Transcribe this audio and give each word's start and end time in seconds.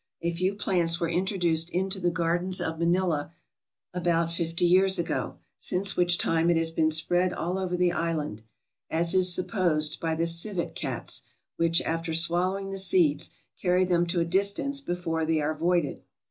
A 0.23 0.31
few 0.33 0.55
plants 0.55 0.99
were 0.99 1.07
introduced 1.11 1.69
into 1.69 1.99
the 1.99 2.09
gardens 2.09 2.59
of 2.59 2.79
Manila 2.79 3.31
about 3.93 4.31
fifty 4.31 4.65
years 4.65 4.97
ago, 4.97 5.37
since 5.59 5.95
which 5.95 6.17
time 6.17 6.49
it 6.49 6.57
has 6.57 6.71
been 6.71 6.89
spread 6.89 7.31
all 7.33 7.59
over 7.59 7.77
the 7.77 7.91
island, 7.91 8.41
as 8.89 9.13
is 9.13 9.31
supposed, 9.31 9.99
by 9.99 10.15
the 10.15 10.25
civet 10.25 10.73
cats, 10.73 11.21
which, 11.57 11.83
after 11.83 12.15
swallowing 12.15 12.71
the 12.71 12.79
seeds, 12.79 13.29
carry 13.61 13.85
them 13.85 14.07
to 14.07 14.19
a 14.19 14.25
distance 14.25 14.81
before 14.81 15.23
they 15.23 15.39
are 15.39 15.53
voided. 15.55 16.01